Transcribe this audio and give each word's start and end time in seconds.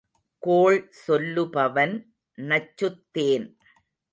கோள் 0.43 0.79
சொல்லுபவன் 1.01 1.95
நச்சுத்தேன். 2.37 3.47